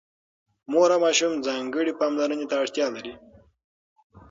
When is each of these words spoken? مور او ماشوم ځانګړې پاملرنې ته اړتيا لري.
مور 0.71 0.89
او 0.95 0.99
ماشوم 1.05 1.33
ځانګړې 1.47 1.97
پاملرنې 1.99 2.45
ته 2.49 2.55
اړتيا 2.63 2.87
لري. 2.95 3.13